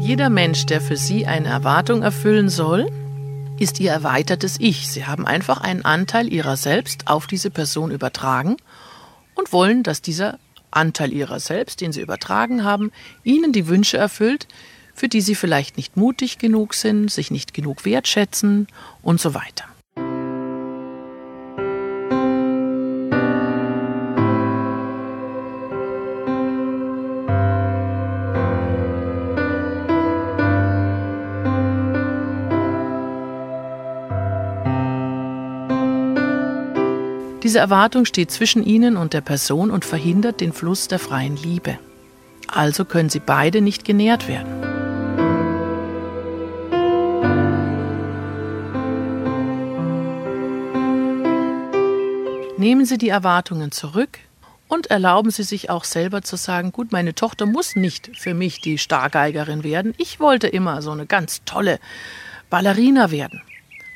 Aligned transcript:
Jeder 0.00 0.30
Mensch, 0.30 0.64
der 0.66 0.80
für 0.80 0.96
Sie 0.96 1.26
eine 1.26 1.48
Erwartung 1.48 2.02
erfüllen 2.02 2.48
soll, 2.48 2.86
ist 3.58 3.80
Ihr 3.80 3.90
erweitertes 3.90 4.56
Ich. 4.60 4.88
Sie 4.88 5.06
haben 5.06 5.26
einfach 5.26 5.60
einen 5.60 5.84
Anteil 5.84 6.32
Ihrer 6.32 6.56
selbst 6.56 7.08
auf 7.08 7.26
diese 7.26 7.50
Person 7.50 7.90
übertragen 7.90 8.56
und 9.34 9.52
wollen, 9.52 9.82
dass 9.82 10.00
dieser 10.00 10.38
Anteil 10.70 11.12
Ihrer 11.12 11.40
selbst, 11.40 11.80
den 11.80 11.92
Sie 11.92 12.00
übertragen 12.00 12.62
haben, 12.62 12.92
Ihnen 13.24 13.52
die 13.52 13.66
Wünsche 13.66 13.98
erfüllt, 13.98 14.46
für 14.94 15.08
die 15.08 15.20
Sie 15.20 15.34
vielleicht 15.34 15.76
nicht 15.76 15.96
mutig 15.96 16.38
genug 16.38 16.74
sind, 16.74 17.10
sich 17.10 17.30
nicht 17.30 17.52
genug 17.52 17.84
wertschätzen 17.84 18.68
und 19.02 19.20
so 19.20 19.34
weiter. 19.34 19.64
Diese 37.48 37.60
Erwartung 37.60 38.04
steht 38.04 38.30
zwischen 38.30 38.62
Ihnen 38.62 38.98
und 38.98 39.14
der 39.14 39.22
Person 39.22 39.70
und 39.70 39.86
verhindert 39.86 40.42
den 40.42 40.52
Fluss 40.52 40.86
der 40.86 40.98
freien 40.98 41.34
Liebe. 41.34 41.78
Also 42.46 42.84
können 42.84 43.08
Sie 43.08 43.20
beide 43.20 43.62
nicht 43.62 43.86
genährt 43.86 44.28
werden. 44.28 44.52
Nehmen 52.58 52.84
Sie 52.84 52.98
die 52.98 53.08
Erwartungen 53.08 53.72
zurück 53.72 54.18
und 54.68 54.88
erlauben 54.88 55.30
Sie 55.30 55.42
sich 55.42 55.70
auch 55.70 55.84
selber 55.84 56.20
zu 56.20 56.36
sagen, 56.36 56.70
gut, 56.70 56.92
meine 56.92 57.14
Tochter 57.14 57.46
muss 57.46 57.76
nicht 57.76 58.10
für 58.14 58.34
mich 58.34 58.60
die 58.60 58.76
Stargeigerin 58.76 59.64
werden. 59.64 59.94
Ich 59.96 60.20
wollte 60.20 60.48
immer 60.48 60.82
so 60.82 60.90
eine 60.90 61.06
ganz 61.06 61.40
tolle 61.46 61.80
Ballerina 62.50 63.10
werden. 63.10 63.40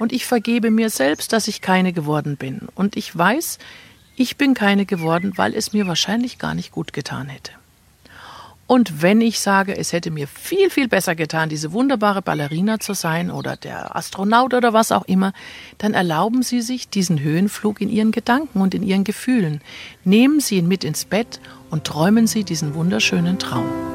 Und 0.02 0.12
ich 0.12 0.26
vergebe 0.26 0.72
mir 0.72 0.90
selbst, 0.90 1.32
dass 1.32 1.46
ich 1.46 1.60
keine 1.60 1.92
geworden 1.92 2.36
bin. 2.36 2.62
Und 2.74 2.96
ich 2.96 3.16
weiß, 3.16 3.60
ich 4.16 4.36
bin 4.36 4.52
keine 4.52 4.84
geworden, 4.84 5.34
weil 5.36 5.54
es 5.54 5.72
mir 5.72 5.86
wahrscheinlich 5.86 6.40
gar 6.40 6.54
nicht 6.54 6.72
gut 6.72 6.92
getan 6.92 7.28
hätte. 7.28 7.52
Und 8.66 9.00
wenn 9.00 9.20
ich 9.20 9.38
sage, 9.38 9.76
es 9.76 9.92
hätte 9.92 10.10
mir 10.10 10.26
viel, 10.26 10.70
viel 10.70 10.88
besser 10.88 11.14
getan, 11.14 11.50
diese 11.50 11.70
wunderbare 11.70 12.20
Ballerina 12.20 12.80
zu 12.80 12.94
sein 12.94 13.30
oder 13.30 13.54
der 13.54 13.94
Astronaut 13.94 14.54
oder 14.54 14.72
was 14.72 14.90
auch 14.90 15.04
immer, 15.04 15.32
dann 15.78 15.94
erlauben 15.94 16.42
Sie 16.42 16.62
sich 16.62 16.88
diesen 16.88 17.20
Höhenflug 17.20 17.80
in 17.80 17.88
Ihren 17.88 18.10
Gedanken 18.10 18.60
und 18.60 18.74
in 18.74 18.82
Ihren 18.82 19.04
Gefühlen. 19.04 19.60
Nehmen 20.02 20.40
Sie 20.40 20.56
ihn 20.56 20.66
mit 20.66 20.82
ins 20.82 21.04
Bett 21.04 21.40
und 21.70 21.84
träumen 21.84 22.26
Sie 22.26 22.42
diesen 22.42 22.74
wunderschönen 22.74 23.38
Traum. 23.38 23.91